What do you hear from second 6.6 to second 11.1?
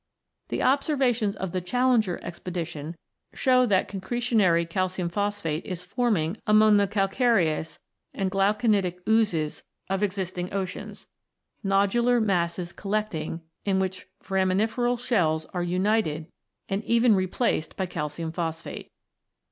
the calcareous and glauconitic oozes of existing oceans,